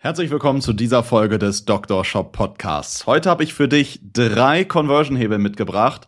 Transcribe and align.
Herzlich 0.00 0.30
willkommen 0.30 0.60
zu 0.60 0.74
dieser 0.74 1.02
Folge 1.02 1.40
des 1.40 1.64
Dr. 1.64 2.04
Shop 2.04 2.30
Podcasts. 2.30 3.04
Heute 3.08 3.28
habe 3.28 3.42
ich 3.42 3.52
für 3.52 3.66
dich 3.66 3.98
drei 4.12 4.62
Conversion-Hebel 4.64 5.38
mitgebracht, 5.38 6.06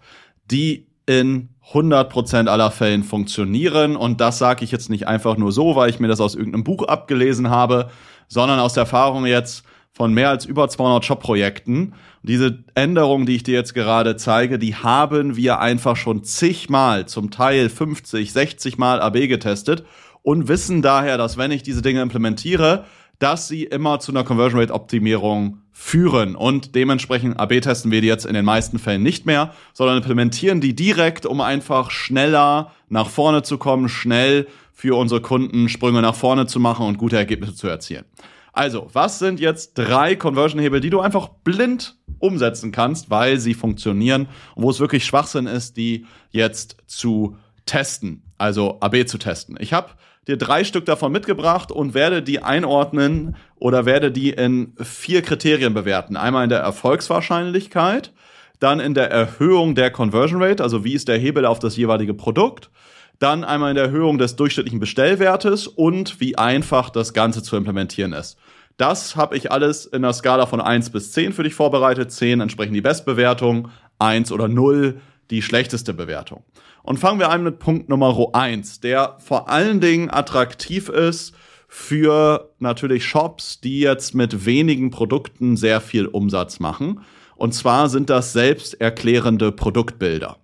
die 0.49 0.87
in 1.07 1.49
100% 1.73 2.47
aller 2.47 2.71
Fällen 2.71 3.03
funktionieren. 3.03 3.97
Und 3.97 4.21
das 4.21 4.39
sage 4.39 4.63
ich 4.63 4.71
jetzt 4.71 4.91
nicht 4.91 5.09
einfach 5.09 5.37
nur 5.37 5.51
so, 5.51 5.75
weil 5.75 5.91
ich 5.91 5.99
mir 5.99 6.07
das 6.07 6.21
aus 6.21 6.37
irgendeinem 6.37 6.63
Buch 6.63 6.85
abgelesen 6.85 7.51
habe, 7.51 7.91
sondern 8.29 8.61
aus 8.61 8.75
der 8.75 8.83
Erfahrung 8.83 9.27
jetzt 9.27 9.65
von 9.91 10.15
mehr 10.15 10.31
als 10.31 10.45
über 10.45 10.69
200 10.69 11.05
Shop-Projekten. 11.05 11.95
Diese 12.23 12.63
Änderungen, 12.77 13.27
die 13.27 13.35
ich 13.35 13.43
dir 13.43 13.55
jetzt 13.55 13.75
gerade 13.75 14.15
zeige, 14.15 14.61
die 14.61 14.77
haben 14.77 15.35
wir 15.35 15.59
einfach 15.59 15.97
schon 15.97 16.23
zigmal, 16.23 17.07
zum 17.07 17.33
Teil 17.33 17.69
50, 17.69 18.33
60 18.33 18.79
Mal 18.79 19.01
AB 19.01 19.27
getestet 19.27 19.83
und 20.23 20.47
wissen 20.47 20.81
daher, 20.81 21.19
dass 21.19 21.37
wenn 21.37 21.51
ich 21.51 21.65
diese 21.65 21.83
Dinge 21.83 22.03
implementiere, 22.03 22.85
dass 23.21 23.49
sie 23.49 23.65
immer 23.65 24.01
zu 24.01 24.11
einer 24.11 24.25
Conversion 24.25 24.61
Rate 24.61 24.75
Optimierung 24.75 25.59
führen. 25.71 26.35
Und 26.35 26.75
dementsprechend 26.75 27.39
AB 27.39 27.61
testen 27.61 27.91
wir 27.91 28.01
die 28.01 28.07
jetzt 28.07 28.27
in 28.27 28.35
den 28.35 28.45
meisten 28.45 28.79
Fällen 28.79 29.03
nicht 29.03 29.27
mehr, 29.27 29.55
sondern 29.73 29.99
implementieren 29.99 30.61
die 30.61 30.75
direkt, 30.75 31.27
um 31.27 31.41
einfach 31.41 31.91
schneller 31.91 32.73
nach 32.89 33.09
vorne 33.09 33.43
zu 33.43 33.59
kommen, 33.59 33.89
schnell 33.89 34.49
für 34.73 34.99
unsere 34.99 35.21
Kunden 35.21 35.69
Sprünge 35.69 36.03
nach 36.03 36.15
vorne 36.15 36.47
zu 36.47 36.59
machen 36.59 36.87
und 36.87 36.99
gute 36.99 37.17
Ergebnisse 37.17 37.55
zu 37.55 37.69
erzielen. 37.69 38.05
Also, 38.53 38.89
was 38.93 39.19
sind 39.19 39.39
jetzt 39.39 39.75
drei 39.75 40.17
Conversion-Hebel, 40.17 40.81
die 40.81 40.91
du 40.91 41.01
einfach 41.01 41.29
blind 41.29 41.97
umsetzen 42.19 42.73
kannst, 42.73 43.11
weil 43.11 43.39
sie 43.39 43.55
funktionieren 43.55 44.29
und 44.55 44.65
wo 44.65 44.71
es 44.71 44.81
wirklich 44.81 45.05
Schwachsinn 45.05 45.47
ist, 45.47 45.77
die 45.77 46.07
jetzt 46.31 46.79
zu 46.87 47.37
testen, 47.67 48.23
also 48.39 48.81
AB 48.81 49.07
zu 49.07 49.19
testen. 49.19 49.57
Ich 49.61 49.73
habe 49.73 49.91
dir 50.31 50.39
drei 50.39 50.65
Stück 50.65 50.87
davon 50.87 51.13
mitgebracht 51.13 51.71
und 51.71 51.95
werde 51.95 52.23
die 52.23 52.43
einordnen 52.43 53.37
oder 53.57 53.85
werde 53.85 54.11
die 54.11 54.31
in 54.31 54.75
vier 54.81 55.23
Kriterien 55.23 55.75
bewerten. 55.75 56.17
Einmal 56.17 56.45
in 56.45 56.51
der 56.51 56.61
Erfolgswahrscheinlichkeit, 56.61 58.13
dann 58.59 58.81
in 58.81 58.95
der 58.95 59.11
Erhöhung 59.11 59.75
der 59.75 59.91
Conversion 59.91 60.43
Rate, 60.43 60.63
also 60.63 60.85
wie 60.85 60.95
ist 60.95 61.09
der 61.09 61.19
Hebel 61.19 61.45
auf 61.45 61.59
das 61.59 61.77
jeweilige 61.77 62.15
Produkt, 62.15 62.71
dann 63.19 63.45
einmal 63.45 63.71
in 63.71 63.77
der 63.77 63.85
Erhöhung 63.85 64.19
des 64.19 64.37
durchschnittlichen 64.37 64.81
Bestellwertes 64.81 65.67
und 65.67 66.21
wie 66.21 66.39
einfach 66.39 66.89
das 66.91 67.13
Ganze 67.13 67.43
zu 67.43 67.57
implementieren 67.57 68.13
ist. 68.13 68.39
Das 68.79 69.15
habe 69.15 69.37
ich 69.37 69.53
alles 69.53 69.85
in 69.85 70.03
der 70.03 70.15
Skala 70.15 70.47
von 70.47 70.61
1 70.61 70.89
bis 70.91 71.13
10 71.13 71.35
für 71.35 71.43
dich 71.43 71.55
vorbereitet. 71.55 72.13
10 72.13 72.41
entsprechen 72.41 72.73
die 72.73 72.81
Bestbewertung, 72.81 73.69
1 73.99 74.33
oder 74.33 74.49
0 74.49 75.01
die 75.31 75.43
schlechteste 75.43 75.95
Bewertung. 75.95 76.43
Und 76.83 76.99
fangen 76.99 77.19
wir 77.19 77.31
an 77.31 77.43
mit 77.43 77.59
Punkt 77.59 77.89
Nummer 77.89 78.31
eins, 78.33 78.81
der 78.81 79.17
vor 79.19 79.49
allen 79.49 79.81
Dingen 79.81 80.11
attraktiv 80.11 80.89
ist 80.89 81.35
für 81.69 82.53
natürlich 82.59 83.05
Shops, 83.05 83.61
die 83.61 83.81
jetzt 83.81 84.15
mit 84.15 84.45
wenigen 84.45 84.91
Produkten 84.91 85.57
sehr 85.57 85.81
viel 85.81 86.07
Umsatz 86.07 86.59
machen. 86.59 87.01
Und 87.37 87.55
zwar 87.55 87.89
sind 87.89 88.11
das 88.11 88.33
selbsterklärende 88.33 89.53
Produktbilder. 89.53 90.39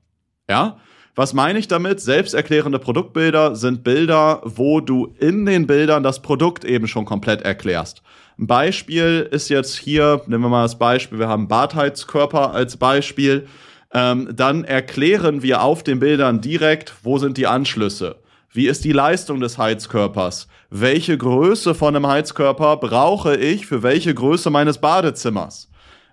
Ja? 0.48 0.78
Was 1.16 1.32
meine 1.32 1.58
ich 1.58 1.66
damit? 1.66 2.00
Selbsterklärende 2.00 2.78
Produktbilder 2.78 3.56
sind 3.56 3.82
Bilder, 3.82 4.40
wo 4.44 4.80
du 4.80 5.14
in 5.18 5.46
den 5.46 5.66
Bildern 5.66 6.02
das 6.02 6.20
Produkt 6.20 6.64
eben 6.64 6.86
schon 6.86 7.06
komplett 7.06 7.42
erklärst. 7.42 8.02
Ein 8.38 8.46
Beispiel 8.46 9.26
ist 9.30 9.48
jetzt 9.48 9.76
hier, 9.76 10.20
nehmen 10.26 10.44
wir 10.44 10.50
mal 10.50 10.62
das 10.62 10.78
Beispiel, 10.78 11.18
wir 11.18 11.28
haben 11.28 11.48
Bartheitskörper 11.48 12.52
als 12.52 12.76
Beispiel 12.76 13.48
ähm, 13.96 14.28
dann 14.30 14.64
erklären 14.64 15.42
wir 15.42 15.62
auf 15.62 15.82
den 15.82 16.00
Bildern 16.00 16.42
direkt, 16.42 16.92
wo 17.02 17.16
sind 17.16 17.38
die 17.38 17.46
Anschlüsse. 17.46 18.16
Wie 18.52 18.66
ist 18.66 18.84
die 18.84 18.92
Leistung 18.92 19.40
des 19.40 19.56
Heizkörpers? 19.56 20.48
Welche 20.68 21.16
Größe 21.16 21.74
von 21.74 21.96
einem 21.96 22.06
Heizkörper 22.06 22.76
brauche 22.76 23.36
ich 23.36 23.66
für 23.66 23.82
welche 23.82 24.14
Größe 24.14 24.50
meines 24.50 24.78
Badezimmers? 24.78 25.70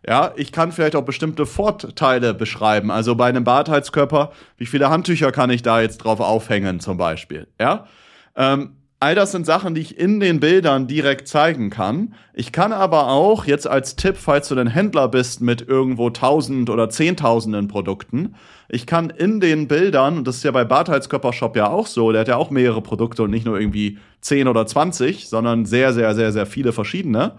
Ja, 0.07 0.31
ich 0.37 0.53
kann 0.53 0.71
vielleicht 0.71 0.95
auch 0.95 1.03
bestimmte 1.03 1.45
Vorteile 1.45 2.33
beschreiben. 2.33 2.89
Also 2.89 3.15
bei 3.15 3.27
einem 3.27 3.43
Badheizkörper, 3.43 4.31
wie 4.57 4.65
viele 4.65 4.89
Handtücher 4.89 5.33
kann 5.33 5.49
ich 5.49 5.61
da 5.61 5.81
jetzt 5.81 5.97
drauf 5.97 6.21
aufhängen 6.21 6.79
zum 6.79 6.97
Beispiel? 6.97 7.47
Ja, 7.59 7.87
ähm, 8.37 8.77
All 9.03 9.15
das 9.15 9.33
sind 9.33 9.45
Sachen, 9.45 9.75
die 9.75 9.81
ich 9.81 9.99
in 9.99 10.21
den 10.21 10.39
Bildern 10.39 10.87
direkt 10.87 11.27
zeigen 11.27 11.69
kann. 11.69 12.13
Ich 12.33 12.53
kann 12.53 12.71
aber 12.71 13.09
auch 13.09 13.43
jetzt 13.43 13.67
als 13.67 13.97
Tipp, 13.97 14.15
falls 14.15 14.47
du 14.47 14.55
ein 14.55 14.67
Händler 14.67 15.09
bist 15.09 15.41
mit 15.41 15.61
irgendwo 15.61 16.09
tausend 16.09 16.69
oder 16.69 16.89
zehntausenden 16.89 17.67
Produkten, 17.67 18.35
ich 18.69 18.87
kann 18.87 19.09
in 19.09 19.41
den 19.41 19.67
Bildern, 19.67 20.19
und 20.19 20.25
das 20.25 20.37
ist 20.37 20.43
ja 20.43 20.51
bei 20.51 20.63
Bartheitskörpershop 20.63 21.57
ja 21.57 21.69
auch 21.69 21.85
so, 21.85 22.13
der 22.13 22.21
hat 22.21 22.29
ja 22.29 22.37
auch 22.37 22.49
mehrere 22.49 22.81
Produkte 22.81 23.23
und 23.23 23.31
nicht 23.31 23.45
nur 23.45 23.59
irgendwie 23.59 23.97
zehn 24.21 24.47
oder 24.47 24.65
zwanzig, 24.67 25.27
sondern 25.27 25.65
sehr, 25.65 25.91
sehr, 25.91 26.15
sehr, 26.15 26.31
sehr 26.31 26.45
viele 26.45 26.71
verschiedene. 26.71 27.33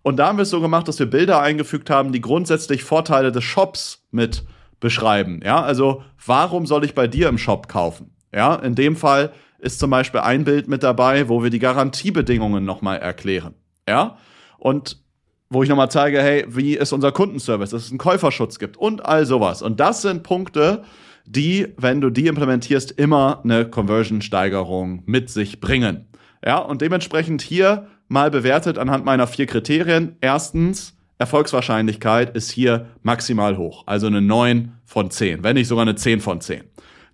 Und 0.00 0.16
da 0.16 0.28
haben 0.28 0.38
wir 0.38 0.44
es 0.44 0.50
so 0.50 0.62
gemacht, 0.62 0.88
dass 0.88 1.00
wir 1.00 1.10
Bilder 1.10 1.42
eingefügt 1.42 1.90
haben, 1.90 2.12
die 2.12 2.22
grundsätzlich 2.22 2.82
Vorteile 2.82 3.30
des 3.30 3.44
Shops 3.44 4.06
mit 4.10 4.44
beschreiben. 4.80 5.42
Ja, 5.44 5.60
also 5.60 6.02
warum 6.24 6.64
soll 6.64 6.82
ich 6.86 6.94
bei 6.94 7.06
dir 7.06 7.28
im 7.28 7.36
Shop 7.36 7.68
kaufen? 7.68 8.10
Ja, 8.34 8.54
in 8.54 8.74
dem 8.74 8.96
Fall 8.96 9.32
ist 9.60 9.78
zum 9.78 9.90
Beispiel 9.90 10.20
ein 10.20 10.44
Bild 10.44 10.68
mit 10.68 10.82
dabei, 10.82 11.28
wo 11.28 11.42
wir 11.42 11.50
die 11.50 11.58
Garantiebedingungen 11.58 12.64
nochmal 12.64 12.98
erklären. 12.98 13.54
Ja? 13.88 14.16
Und 14.58 15.02
wo 15.48 15.62
ich 15.62 15.68
nochmal 15.68 15.90
zeige, 15.90 16.22
hey, 16.22 16.44
wie 16.48 16.76
ist 16.76 16.92
unser 16.92 17.12
Kundenservice, 17.12 17.70
dass 17.70 17.84
es 17.84 17.90
einen 17.90 17.98
Käuferschutz 17.98 18.58
gibt 18.58 18.76
und 18.76 19.04
all 19.04 19.26
sowas. 19.26 19.62
Und 19.62 19.80
das 19.80 20.02
sind 20.02 20.22
Punkte, 20.22 20.84
die, 21.26 21.68
wenn 21.76 22.00
du 22.00 22.10
die 22.10 22.28
implementierst, 22.28 22.92
immer 22.92 23.40
eine 23.42 23.68
Conversion-Steigerung 23.68 25.02
mit 25.06 25.28
sich 25.28 25.60
bringen. 25.60 26.06
Ja, 26.44 26.58
und 26.58 26.80
dementsprechend 26.82 27.42
hier 27.42 27.88
mal 28.08 28.30
bewertet 28.30 28.78
anhand 28.78 29.04
meiner 29.04 29.26
vier 29.26 29.46
Kriterien. 29.46 30.16
Erstens, 30.20 30.96
Erfolgswahrscheinlichkeit 31.18 32.34
ist 32.34 32.50
hier 32.50 32.86
maximal 33.02 33.58
hoch, 33.58 33.84
also 33.86 34.06
eine 34.06 34.22
9 34.22 34.72
von 34.84 35.10
10, 35.10 35.44
wenn 35.44 35.54
nicht 35.54 35.68
sogar 35.68 35.82
eine 35.82 35.94
10 35.94 36.20
von 36.20 36.40
10. 36.40 36.62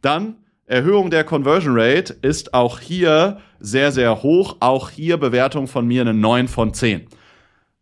Dann 0.01 0.37
Erhöhung 0.67 1.11
der 1.11 1.23
Conversion 1.23 1.79
Rate 1.79 2.17
ist 2.23 2.53
auch 2.53 2.81
hier 2.81 3.39
sehr, 3.61 3.93
sehr 3.93 4.25
hoch. 4.25 4.57
Auch 4.59 4.91
hier 4.91 5.17
Bewertung 5.17 5.69
von 5.69 5.87
mir 5.87 6.01
eine 6.01 6.13
9 6.13 6.49
von 6.49 6.75
10. 6.75 7.07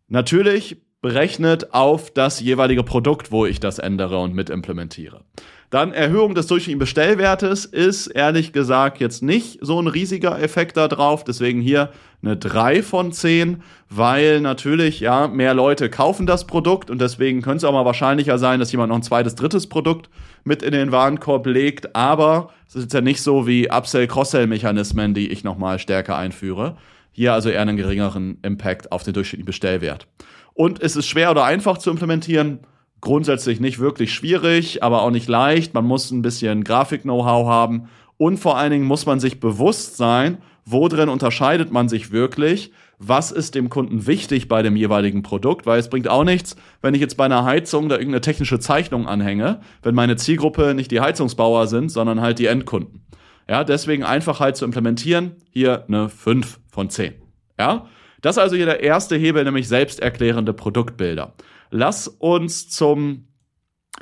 Natürlich 0.07 0.84
berechnet 1.01 1.73
auf 1.73 2.11
das 2.11 2.39
jeweilige 2.39 2.83
Produkt, 2.83 3.31
wo 3.31 3.45
ich 3.45 3.59
das 3.59 3.79
ändere 3.79 4.19
und 4.19 4.33
mit 4.33 4.49
implementiere. 4.49 5.21
Dann 5.69 5.91
Erhöhung 5.93 6.35
des 6.35 6.47
durchschnittlichen 6.47 6.79
Bestellwertes 6.79 7.65
ist 7.65 8.07
ehrlich 8.07 8.53
gesagt 8.53 8.99
jetzt 8.99 9.23
nicht 9.23 9.59
so 9.61 9.81
ein 9.81 9.87
riesiger 9.87 10.39
Effekt 10.41 10.77
da 10.77 10.87
drauf. 10.87 11.23
Deswegen 11.23 11.59
hier 11.59 11.91
eine 12.21 12.37
3 12.37 12.81
von 12.81 13.11
10, 13.11 13.61
weil 13.89 14.41
natürlich, 14.41 14.99
ja, 14.99 15.27
mehr 15.27 15.53
Leute 15.53 15.89
kaufen 15.89 16.27
das 16.27 16.47
Produkt 16.47 16.89
und 16.89 17.01
deswegen 17.01 17.41
könnte 17.41 17.57
es 17.57 17.63
auch 17.65 17.73
mal 17.73 17.85
wahrscheinlicher 17.85 18.37
sein, 18.37 18.59
dass 18.59 18.71
jemand 18.71 18.89
noch 18.89 18.95
ein 18.95 19.03
zweites, 19.03 19.35
drittes 19.35 19.67
Produkt 19.67 20.09
mit 20.43 20.61
in 20.61 20.71
den 20.71 20.91
Warenkorb 20.91 21.45
legt. 21.47 21.95
Aber 21.95 22.51
es 22.67 22.75
ist 22.75 22.93
ja 22.93 23.01
nicht 23.01 23.21
so 23.21 23.45
wie 23.47 23.69
Upsell-Cross-Sell-Mechanismen, 23.69 25.13
die 25.13 25.29
ich 25.29 25.43
nochmal 25.43 25.79
stärker 25.79 26.15
einführe. 26.15 26.77
Hier 27.11 27.33
also 27.33 27.49
eher 27.49 27.61
einen 27.61 27.77
geringeren 27.77 28.37
Impact 28.43 28.91
auf 28.91 29.03
den 29.03 29.13
durchschnittlichen 29.13 29.45
Bestellwert. 29.45 30.07
Und 30.55 30.79
ist 30.79 30.95
es 30.95 31.05
schwer 31.05 31.29
oder 31.29 31.43
einfach 31.43 31.77
zu 31.77 31.91
implementieren? 31.91 32.61
Grundsätzlich 33.01 33.59
nicht 33.59 33.77
wirklich 33.77 34.13
schwierig, 34.13 34.81
aber 34.81 35.03
auch 35.03 35.11
nicht 35.11 35.27
leicht. 35.27 35.75
Man 35.75 35.85
muss 35.85 36.09
ein 36.09 36.23
bisschen 36.23 36.63
Grafik-Know-how 36.63 37.47
haben 37.47 37.89
und 38.17 38.37
vor 38.37 38.57
allen 38.57 38.71
Dingen 38.71 38.85
muss 38.85 39.05
man 39.05 39.19
sich 39.19 39.39
bewusst 39.39 39.97
sein, 39.97 40.39
wo 40.63 40.87
drin 40.87 41.09
unterscheidet 41.09 41.71
man 41.71 41.89
sich 41.89 42.11
wirklich, 42.11 42.71
was 42.97 43.31
ist 43.31 43.53
dem 43.53 43.69
Kunden 43.69 44.07
wichtig 44.07 44.47
bei 44.47 44.63
dem 44.63 44.77
jeweiligen 44.77 45.21
Produkt, 45.21 45.65
weil 45.65 45.79
es 45.79 45.89
bringt 45.89 46.07
auch 46.07 46.23
nichts, 46.23 46.55
wenn 46.81 46.95
ich 46.95 47.01
jetzt 47.01 47.17
bei 47.17 47.25
einer 47.25 47.43
Heizung 47.43 47.89
da 47.89 47.95
irgendeine 47.95 48.21
technische 48.21 48.59
Zeichnung 48.59 49.07
anhänge, 49.07 49.59
wenn 49.83 49.93
meine 49.93 50.15
Zielgruppe 50.15 50.73
nicht 50.73 50.89
die 50.89 51.01
Heizungsbauer 51.01 51.67
sind, 51.67 51.89
sondern 51.89 52.21
halt 52.21 52.39
die 52.39 52.47
Endkunden. 52.47 53.05
Ja, 53.47 53.63
deswegen 53.63 54.03
einfach 54.03 54.39
halt 54.39 54.55
zu 54.55 54.65
implementieren, 54.65 55.33
hier 55.51 55.83
eine 55.87 56.09
5 56.09 56.59
von 56.71 56.89
10. 56.89 57.13
Ja, 57.59 57.85
das 58.25 58.37
ist 58.37 58.41
also 58.41 58.55
hier 58.55 58.65
der 58.65 58.81
erste 58.81 59.15
Hebel, 59.15 59.43
nämlich 59.43 59.67
selbsterklärende 59.67 60.51
Produktbilder. 60.51 61.33
Lass 61.69 62.07
uns 62.07 62.67
zum 62.69 63.27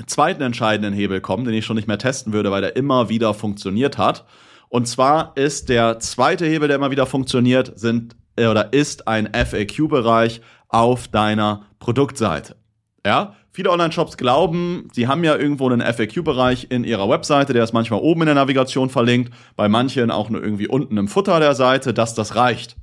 zweiten 0.07 0.41
entscheidenden 0.41 0.93
Hebel 0.93 1.19
kommen, 1.19 1.43
den 1.43 1.53
ich 1.53 1.65
schon 1.65 1.75
nicht 1.75 1.89
mehr 1.89 1.97
testen 1.97 2.31
würde, 2.31 2.49
weil 2.49 2.61
der 2.61 2.77
immer 2.77 3.09
wieder 3.09 3.33
funktioniert 3.33 3.97
hat. 3.97 4.25
Und 4.69 4.87
zwar 4.87 5.33
ist 5.35 5.67
der 5.67 5.99
zweite 5.99 6.45
Hebel, 6.45 6.69
der 6.69 6.77
immer 6.77 6.89
wieder 6.89 7.05
funktioniert, 7.05 7.77
sind 7.77 8.15
äh, 8.37 8.47
oder 8.47 8.71
ist 8.71 9.09
ein 9.09 9.29
FAQ-Bereich 9.33 10.39
auf 10.69 11.09
deiner 11.09 11.65
Produktseite. 11.79 12.55
Ja, 13.05 13.35
viele 13.51 13.71
Online-Shops 13.71 14.15
glauben, 14.15 14.87
sie 14.93 15.09
haben 15.09 15.25
ja 15.25 15.35
irgendwo 15.35 15.69
einen 15.69 15.81
FAQ-Bereich 15.81 16.67
in 16.69 16.85
ihrer 16.85 17.09
Webseite, 17.09 17.51
der 17.51 17.65
ist 17.65 17.73
manchmal 17.73 17.99
oben 17.99 18.21
in 18.21 18.27
der 18.27 18.35
Navigation 18.35 18.89
verlinkt, 18.89 19.33
bei 19.57 19.67
manchen 19.67 20.11
auch 20.11 20.29
nur 20.29 20.41
irgendwie 20.41 20.69
unten 20.69 20.95
im 20.95 21.09
Futter 21.09 21.41
der 21.41 21.55
Seite, 21.55 21.93
dass 21.93 22.15
das 22.15 22.37
reicht. 22.37 22.77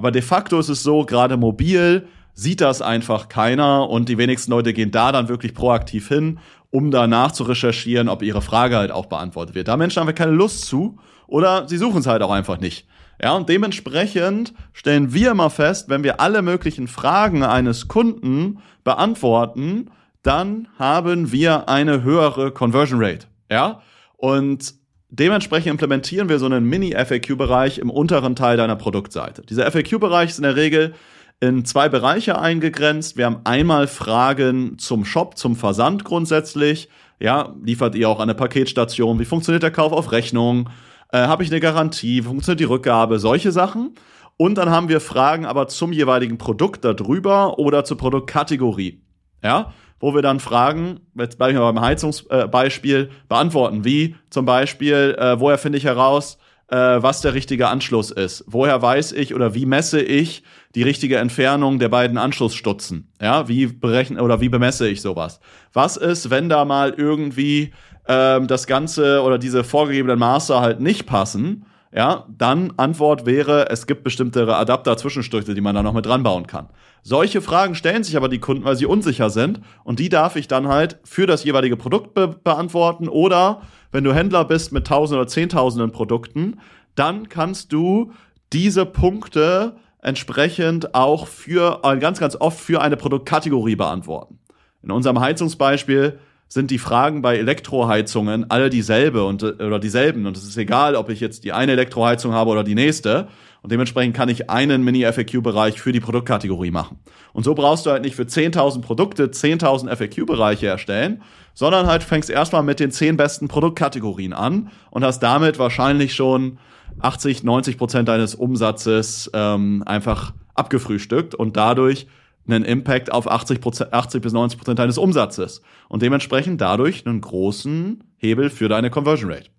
Aber 0.00 0.12
de 0.12 0.22
facto 0.22 0.58
ist 0.58 0.70
es 0.70 0.82
so, 0.82 1.04
gerade 1.04 1.36
mobil 1.36 2.08
sieht 2.32 2.62
das 2.62 2.80
einfach 2.80 3.28
keiner 3.28 3.86
und 3.90 4.08
die 4.08 4.16
wenigsten 4.16 4.50
Leute 4.50 4.72
gehen 4.72 4.90
da 4.90 5.12
dann 5.12 5.28
wirklich 5.28 5.52
proaktiv 5.52 6.08
hin, 6.08 6.38
um 6.70 6.90
danach 6.90 7.32
zu 7.32 7.44
recherchieren, 7.44 8.08
ob 8.08 8.22
ihre 8.22 8.40
Frage 8.40 8.78
halt 8.78 8.92
auch 8.92 9.04
beantwortet 9.04 9.54
wird. 9.54 9.68
Da 9.68 9.76
Menschen 9.76 10.00
haben 10.00 10.06
wir 10.06 10.14
keine 10.14 10.32
Lust 10.32 10.64
zu 10.64 10.98
oder 11.26 11.68
sie 11.68 11.76
suchen 11.76 12.00
es 12.00 12.06
halt 12.06 12.22
auch 12.22 12.30
einfach 12.30 12.58
nicht. 12.58 12.86
Ja, 13.22 13.34
und 13.34 13.50
dementsprechend 13.50 14.54
stellen 14.72 15.12
wir 15.12 15.32
immer 15.32 15.50
fest, 15.50 15.90
wenn 15.90 16.02
wir 16.02 16.18
alle 16.18 16.40
möglichen 16.40 16.88
Fragen 16.88 17.44
eines 17.44 17.86
Kunden 17.86 18.60
beantworten, 18.84 19.90
dann 20.22 20.68
haben 20.78 21.30
wir 21.30 21.68
eine 21.68 22.02
höhere 22.02 22.52
Conversion 22.52 23.04
Rate. 23.04 23.26
Ja, 23.50 23.82
und 24.16 24.79
dementsprechend 25.10 25.70
implementieren 25.70 26.28
wir 26.28 26.38
so 26.38 26.46
einen 26.46 26.64
Mini-FAQ-Bereich 26.64 27.78
im 27.78 27.90
unteren 27.90 28.36
Teil 28.36 28.56
deiner 28.56 28.76
Produktseite. 28.76 29.42
Dieser 29.42 29.70
FAQ-Bereich 29.70 30.30
ist 30.30 30.38
in 30.38 30.44
der 30.44 30.56
Regel 30.56 30.94
in 31.40 31.64
zwei 31.64 31.88
Bereiche 31.88 32.38
eingegrenzt. 32.38 33.16
Wir 33.16 33.26
haben 33.26 33.40
einmal 33.44 33.86
Fragen 33.86 34.78
zum 34.78 35.04
Shop, 35.04 35.38
zum 35.38 35.56
Versand 35.56 36.04
grundsätzlich. 36.04 36.88
Ja, 37.18 37.54
liefert 37.62 37.94
ihr 37.94 38.08
auch 38.08 38.20
eine 38.20 38.34
Paketstation? 38.34 39.18
Wie 39.18 39.24
funktioniert 39.24 39.62
der 39.62 39.70
Kauf 39.70 39.92
auf 39.92 40.12
Rechnung? 40.12 40.68
Äh, 41.12 41.18
Habe 41.18 41.42
ich 41.42 41.50
eine 41.50 41.60
Garantie? 41.60 42.24
Wie 42.24 42.28
funktioniert 42.28 42.60
die 42.60 42.64
Rückgabe? 42.64 43.18
Solche 43.18 43.52
Sachen. 43.52 43.94
Und 44.36 44.56
dann 44.56 44.70
haben 44.70 44.88
wir 44.88 45.00
Fragen 45.00 45.44
aber 45.44 45.68
zum 45.68 45.92
jeweiligen 45.92 46.38
Produkt 46.38 46.84
darüber 46.84 47.58
oder 47.58 47.84
zur 47.84 47.98
Produktkategorie. 47.98 49.02
Ja, 49.42 49.72
wo 50.00 50.14
wir 50.14 50.22
dann 50.22 50.40
Fragen, 50.40 51.00
jetzt 51.16 51.36
bleibe 51.36 51.52
ich 51.52 51.58
mal 51.58 51.70
beim 51.72 51.82
Heizungsbeispiel, 51.82 53.10
äh, 53.10 53.14
beantworten. 53.28 53.84
Wie 53.84 54.16
zum 54.30 54.46
Beispiel, 54.46 55.16
äh, 55.18 55.38
woher 55.38 55.58
finde 55.58 55.78
ich 55.78 55.84
heraus, 55.84 56.38
äh, 56.68 56.76
was 56.76 57.20
der 57.20 57.34
richtige 57.34 57.68
Anschluss 57.68 58.10
ist? 58.10 58.44
Woher 58.46 58.80
weiß 58.80 59.12
ich 59.12 59.34
oder 59.34 59.54
wie 59.54 59.66
messe 59.66 60.00
ich 60.00 60.42
die 60.74 60.82
richtige 60.82 61.18
Entfernung 61.18 61.78
der 61.78 61.88
beiden 61.88 62.16
Anschlussstutzen? 62.16 63.12
Ja, 63.20 63.48
wie 63.48 63.66
berechne 63.66 64.22
oder 64.22 64.40
wie 64.40 64.48
bemesse 64.48 64.88
ich 64.88 65.02
sowas? 65.02 65.40
Was 65.72 65.96
ist, 65.96 66.30
wenn 66.30 66.48
da 66.48 66.64
mal 66.64 66.94
irgendwie 66.96 67.72
ähm, 68.08 68.46
das 68.46 68.66
Ganze 68.66 69.22
oder 69.22 69.38
diese 69.38 69.64
vorgegebenen 69.64 70.18
Maße 70.18 70.60
halt 70.60 70.80
nicht 70.80 71.06
passen? 71.06 71.66
Ja, 71.92 72.26
dann 72.28 72.72
Antwort 72.76 73.26
wäre, 73.26 73.68
es 73.68 73.86
gibt 73.88 74.04
bestimmte 74.04 74.54
Adapter-Zwischenstöße, 74.54 75.54
die 75.54 75.60
man 75.60 75.74
da 75.74 75.82
noch 75.82 75.92
mit 75.92 76.06
dran 76.06 76.22
bauen 76.22 76.46
kann. 76.46 76.68
Solche 77.02 77.42
Fragen 77.42 77.74
stellen 77.74 78.04
sich 78.04 78.16
aber 78.16 78.28
die 78.28 78.38
Kunden, 78.38 78.64
weil 78.64 78.76
sie 78.76 78.86
unsicher 78.86 79.28
sind 79.28 79.60
und 79.82 79.98
die 79.98 80.08
darf 80.08 80.36
ich 80.36 80.46
dann 80.46 80.68
halt 80.68 80.98
für 81.02 81.26
das 81.26 81.42
jeweilige 81.42 81.76
Produkt 81.76 82.14
be 82.14 82.28
beantworten 82.28 83.08
oder 83.08 83.62
wenn 83.90 84.04
du 84.04 84.14
Händler 84.14 84.44
bist 84.44 84.72
mit 84.72 84.86
tausend 84.86 85.18
oder 85.18 85.26
zehntausenden 85.26 85.90
Produkten, 85.90 86.60
dann 86.94 87.28
kannst 87.28 87.72
du 87.72 88.12
diese 88.52 88.86
Punkte 88.86 89.76
entsprechend 90.00 90.94
auch 90.94 91.26
für 91.26 91.80
äh, 91.82 91.96
ganz, 91.98 92.20
ganz 92.20 92.36
oft 92.36 92.60
für 92.60 92.80
eine 92.80 92.96
Produktkategorie 92.96 93.76
beantworten. 93.76 94.38
In 94.82 94.92
unserem 94.92 95.18
Heizungsbeispiel 95.20 96.20
sind 96.50 96.72
die 96.72 96.78
Fragen 96.78 97.22
bei 97.22 97.38
Elektroheizungen 97.38 98.50
alle 98.50 98.70
dieselbe 98.70 99.22
und, 99.22 99.44
oder 99.44 99.78
dieselben. 99.78 100.26
Und 100.26 100.36
es 100.36 100.42
ist 100.42 100.56
egal, 100.56 100.96
ob 100.96 101.08
ich 101.08 101.20
jetzt 101.20 101.44
die 101.44 101.52
eine 101.52 101.72
Elektroheizung 101.72 102.32
habe 102.32 102.50
oder 102.50 102.64
die 102.64 102.74
nächste. 102.74 103.28
Und 103.62 103.70
dementsprechend 103.70 104.16
kann 104.16 104.28
ich 104.28 104.50
einen 104.50 104.82
Mini-FAQ-Bereich 104.82 105.80
für 105.80 105.92
die 105.92 106.00
Produktkategorie 106.00 106.72
machen. 106.72 106.98
Und 107.32 107.44
so 107.44 107.54
brauchst 107.54 107.86
du 107.86 107.90
halt 107.90 108.02
nicht 108.02 108.16
für 108.16 108.24
10.000 108.24 108.80
Produkte 108.80 109.26
10.000 109.26 109.94
FAQ-Bereiche 109.94 110.66
erstellen, 110.66 111.22
sondern 111.54 111.86
halt 111.86 112.02
fängst 112.02 112.28
erstmal 112.28 112.64
mit 112.64 112.80
den 112.80 112.90
10 112.90 113.16
besten 113.16 113.46
Produktkategorien 113.46 114.32
an 114.32 114.70
und 114.90 115.04
hast 115.04 115.20
damit 115.20 115.60
wahrscheinlich 115.60 116.14
schon 116.14 116.58
80, 116.98 117.44
90 117.44 117.78
Prozent 117.78 118.08
deines 118.08 118.34
Umsatzes 118.34 119.30
ähm, 119.34 119.84
einfach 119.86 120.32
abgefrühstückt 120.56 121.36
und 121.36 121.56
dadurch 121.56 122.08
einen 122.46 122.64
Impact 122.64 123.12
auf 123.12 123.30
80, 123.30 123.60
80 123.92 124.22
bis 124.22 124.32
90 124.32 124.58
Prozent 124.58 124.78
deines 124.78 124.98
Umsatzes 124.98 125.62
und 125.88 126.02
dementsprechend 126.02 126.60
dadurch 126.60 127.06
einen 127.06 127.20
großen 127.20 128.04
Hebel 128.16 128.50
für 128.50 128.68
deine 128.68 128.90
Conversion 128.90 129.30
Rate. 129.30 129.50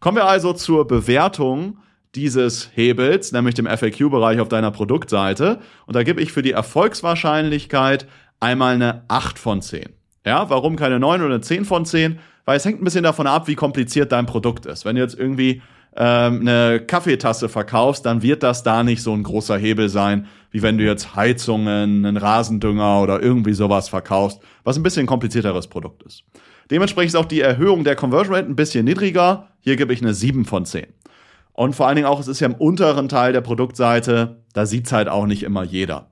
Kommen 0.00 0.16
wir 0.16 0.26
also 0.26 0.52
zur 0.52 0.86
Bewertung 0.86 1.78
dieses 2.14 2.70
Hebels, 2.74 3.32
nämlich 3.32 3.54
dem 3.54 3.66
FAQ-Bereich 3.66 4.40
auf 4.40 4.48
deiner 4.48 4.70
Produktseite. 4.70 5.60
Und 5.86 5.94
da 5.94 6.02
gebe 6.02 6.20
ich 6.20 6.32
für 6.32 6.42
die 6.42 6.52
Erfolgswahrscheinlichkeit 6.52 8.06
einmal 8.40 8.74
eine 8.74 9.04
8 9.08 9.38
von 9.38 9.62
10. 9.62 9.90
Ja, 10.26 10.50
warum 10.50 10.76
keine 10.76 10.98
9 10.98 11.20
oder 11.20 11.34
eine 11.34 11.40
10 11.40 11.64
von 11.64 11.84
10? 11.84 12.18
Weil 12.44 12.56
es 12.56 12.64
hängt 12.64 12.80
ein 12.80 12.84
bisschen 12.84 13.04
davon 13.04 13.26
ab, 13.26 13.46
wie 13.46 13.54
kompliziert 13.54 14.12
dein 14.12 14.26
Produkt 14.26 14.66
ist. 14.66 14.84
Wenn 14.84 14.96
du 14.96 15.02
jetzt 15.02 15.18
irgendwie 15.18 15.62
ähm, 15.96 16.40
eine 16.40 16.80
Kaffeetasse 16.80 17.48
verkaufst, 17.48 18.06
dann 18.06 18.22
wird 18.22 18.42
das 18.42 18.62
da 18.62 18.82
nicht 18.82 19.02
so 19.02 19.12
ein 19.12 19.22
großer 19.22 19.58
Hebel 19.58 19.88
sein, 19.88 20.26
wie 20.50 20.62
wenn 20.62 20.78
du 20.78 20.84
jetzt 20.84 21.14
Heizungen, 21.16 22.04
einen 22.04 22.16
Rasendünger 22.16 23.00
oder 23.00 23.22
irgendwie 23.22 23.52
sowas 23.52 23.88
verkaufst, 23.88 24.40
was 24.64 24.76
ein 24.76 24.82
bisschen 24.82 25.06
komplizierteres 25.06 25.68
Produkt 25.68 26.02
ist. 26.02 26.24
Dementsprechend 26.70 27.14
ist 27.14 27.20
auch 27.20 27.26
die 27.26 27.40
Erhöhung 27.40 27.82
der 27.84 27.96
Conversion 27.96 28.34
Rate 28.34 28.48
ein 28.48 28.56
bisschen 28.56 28.84
niedriger. 28.84 29.48
Hier 29.60 29.76
gebe 29.76 29.92
ich 29.92 30.00
eine 30.02 30.14
7 30.14 30.44
von 30.44 30.64
10. 30.64 30.86
Und 31.52 31.74
vor 31.74 31.86
allen 31.86 31.96
Dingen 31.96 32.08
auch, 32.08 32.20
es 32.20 32.28
ist 32.28 32.40
ja 32.40 32.46
im 32.46 32.54
unteren 32.54 33.08
Teil 33.08 33.32
der 33.32 33.40
Produktseite, 33.40 34.42
da 34.52 34.66
sieht's 34.66 34.92
halt 34.92 35.08
auch 35.08 35.26
nicht 35.26 35.42
immer 35.42 35.64
jeder. 35.64 36.10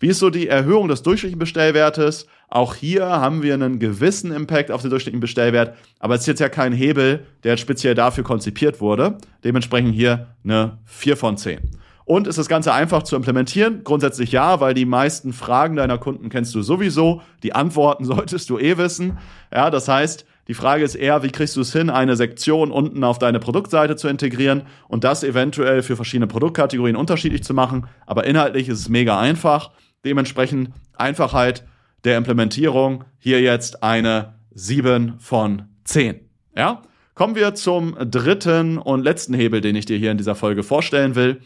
Wie 0.00 0.08
ist 0.08 0.18
so 0.18 0.30
die 0.30 0.48
Erhöhung 0.48 0.88
des 0.88 1.02
durchschnittlichen 1.02 1.38
Bestellwertes? 1.38 2.26
Auch 2.50 2.74
hier 2.74 3.06
haben 3.06 3.42
wir 3.42 3.54
einen 3.54 3.78
gewissen 3.78 4.32
Impact 4.32 4.72
auf 4.72 4.82
den 4.82 4.90
durchschnittlichen 4.90 5.20
Bestellwert, 5.20 5.76
aber 6.00 6.16
es 6.16 6.22
ist 6.22 6.26
jetzt 6.26 6.40
ja 6.40 6.48
kein 6.48 6.72
Hebel, 6.72 7.24
der 7.44 7.56
speziell 7.56 7.94
dafür 7.94 8.24
konzipiert 8.24 8.80
wurde. 8.80 9.18
Dementsprechend 9.44 9.94
hier 9.94 10.26
eine 10.42 10.78
4 10.84 11.16
von 11.16 11.36
10. 11.36 11.60
Und 12.04 12.26
ist 12.26 12.38
das 12.38 12.48
Ganze 12.48 12.72
einfach 12.72 13.04
zu 13.04 13.14
implementieren? 13.14 13.84
Grundsätzlich 13.84 14.32
ja, 14.32 14.60
weil 14.60 14.74
die 14.74 14.84
meisten 14.84 15.32
Fragen 15.32 15.76
deiner 15.76 15.96
Kunden 15.96 16.28
kennst 16.28 16.52
du 16.56 16.62
sowieso. 16.62 17.22
Die 17.44 17.54
Antworten 17.54 18.04
solltest 18.04 18.50
du 18.50 18.58
eh 18.58 18.76
wissen. 18.76 19.18
Ja, 19.54 19.70
das 19.70 19.86
heißt, 19.86 20.26
die 20.48 20.54
Frage 20.54 20.82
ist 20.82 20.96
eher, 20.96 21.22
wie 21.22 21.30
kriegst 21.30 21.54
du 21.54 21.60
es 21.60 21.72
hin, 21.72 21.88
eine 21.88 22.16
Sektion 22.16 22.72
unten 22.72 23.04
auf 23.04 23.20
deine 23.20 23.38
Produktseite 23.38 23.94
zu 23.94 24.08
integrieren 24.08 24.62
und 24.88 25.04
das 25.04 25.22
eventuell 25.22 25.84
für 25.84 25.94
verschiedene 25.94 26.26
Produktkategorien 26.26 26.96
unterschiedlich 26.96 27.44
zu 27.44 27.54
machen. 27.54 27.86
Aber 28.06 28.24
inhaltlich 28.24 28.68
ist 28.68 28.80
es 28.80 28.88
mega 28.88 29.20
einfach. 29.20 29.70
Dementsprechend 30.04 30.70
Einfachheit 30.96 31.62
der 32.04 32.16
Implementierung 32.16 33.04
hier 33.18 33.40
jetzt 33.40 33.82
eine 33.82 34.34
7 34.52 35.14
von 35.18 35.64
10. 35.84 36.20
Ja? 36.56 36.82
Kommen 37.14 37.34
wir 37.34 37.54
zum 37.54 37.96
dritten 37.98 38.78
und 38.78 39.02
letzten 39.02 39.34
Hebel, 39.34 39.60
den 39.60 39.76
ich 39.76 39.84
dir 39.84 39.98
hier 39.98 40.10
in 40.10 40.18
dieser 40.18 40.34
Folge 40.34 40.62
vorstellen 40.62 41.14
will 41.14 41.40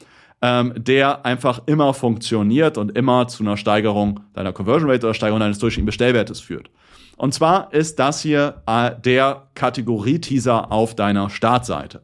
ähm, 0.44 0.74
der 0.76 1.24
einfach 1.24 1.62
immer 1.64 1.94
funktioniert 1.94 2.76
und 2.76 2.96
immer 2.98 3.28
zu 3.28 3.42
einer 3.42 3.56
Steigerung 3.56 4.20
deiner 4.34 4.52
Conversion 4.52 4.90
Rate 4.90 5.06
oder 5.06 5.14
Steigerung 5.14 5.40
deines 5.40 5.58
durchschnittlichen 5.58 5.86
Bestellwertes 5.86 6.40
führt. 6.40 6.68
Und 7.16 7.32
zwar 7.32 7.72
ist 7.72 7.98
das 7.98 8.20
hier 8.20 8.62
äh, 8.66 8.90
der 9.02 9.48
Kategorie-Teaser 9.54 10.70
auf 10.70 10.94
deiner 10.96 11.30
Startseite. 11.30 12.02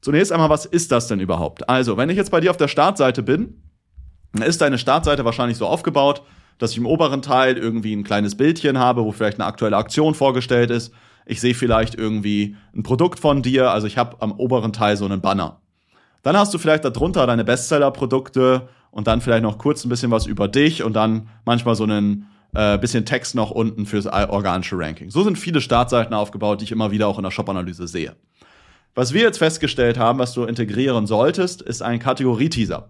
Zunächst 0.00 0.32
einmal, 0.32 0.50
was 0.50 0.66
ist 0.66 0.90
das 0.90 1.06
denn 1.06 1.20
überhaupt? 1.20 1.68
Also, 1.68 1.96
wenn 1.96 2.10
ich 2.10 2.16
jetzt 2.16 2.32
bei 2.32 2.40
dir 2.40 2.50
auf 2.50 2.56
der 2.56 2.66
Startseite 2.66 3.22
bin, 3.22 3.62
dann 4.32 4.42
ist 4.42 4.60
deine 4.60 4.78
Startseite 4.78 5.24
wahrscheinlich 5.24 5.56
so 5.56 5.66
aufgebaut, 5.68 6.22
dass 6.58 6.72
ich 6.72 6.78
im 6.78 6.86
oberen 6.86 7.22
Teil 7.22 7.56
irgendwie 7.56 7.94
ein 7.94 8.04
kleines 8.04 8.36
Bildchen 8.36 8.78
habe, 8.78 9.04
wo 9.04 9.12
vielleicht 9.12 9.38
eine 9.38 9.46
aktuelle 9.46 9.76
Aktion 9.76 10.14
vorgestellt 10.14 10.70
ist. 10.70 10.92
Ich 11.26 11.40
sehe 11.40 11.54
vielleicht 11.54 11.94
irgendwie 11.94 12.56
ein 12.74 12.82
Produkt 12.82 13.18
von 13.18 13.42
dir, 13.42 13.70
also 13.70 13.86
ich 13.86 13.98
habe 13.98 14.16
am 14.20 14.32
oberen 14.32 14.72
Teil 14.72 14.96
so 14.96 15.04
einen 15.04 15.20
Banner. 15.20 15.60
Dann 16.22 16.36
hast 16.36 16.54
du 16.54 16.58
vielleicht 16.58 16.84
darunter 16.84 17.26
deine 17.26 17.44
Bestseller-Produkte 17.44 18.68
und 18.90 19.06
dann 19.06 19.20
vielleicht 19.20 19.42
noch 19.42 19.58
kurz 19.58 19.84
ein 19.84 19.88
bisschen 19.88 20.10
was 20.10 20.26
über 20.26 20.48
dich 20.48 20.82
und 20.82 20.94
dann 20.94 21.28
manchmal 21.44 21.74
so 21.74 21.84
einen 21.84 22.28
äh, 22.54 22.78
bisschen 22.78 23.04
Text 23.04 23.34
noch 23.34 23.50
unten 23.50 23.86
fürs 23.86 24.06
organische 24.06 24.78
Ranking. 24.78 25.10
So 25.10 25.22
sind 25.22 25.36
viele 25.36 25.60
Startseiten 25.60 26.14
aufgebaut, 26.14 26.60
die 26.60 26.64
ich 26.64 26.72
immer 26.72 26.90
wieder 26.90 27.06
auch 27.06 27.18
in 27.18 27.24
der 27.24 27.30
Shop-Analyse 27.30 27.86
sehe. 27.86 28.16
Was 28.94 29.12
wir 29.12 29.20
jetzt 29.22 29.38
festgestellt 29.38 29.98
haben, 29.98 30.18
was 30.18 30.32
du 30.32 30.44
integrieren 30.44 31.06
solltest, 31.06 31.60
ist 31.60 31.82
ein 31.82 31.98
Kategorie-Teaser. 31.98 32.88